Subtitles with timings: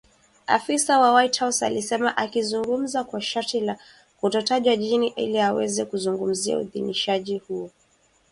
[0.47, 3.77] afisa wa White House alisema akizungumza kwa sharti la
[4.19, 7.73] kutotajwa jina ili aweze kuzungumzia uidhinishaji huo mpya